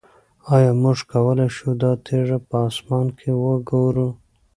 [0.55, 4.07] آیا موږ کولی شو دا تیږه په اسمان کې وګورو؟